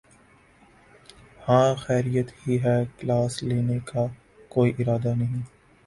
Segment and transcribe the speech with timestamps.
[1.45, 4.05] ہاں خیریت ہی ہے۔۔۔ کلاس لینے کا
[4.51, 5.41] کوئی ارادہ ہے؟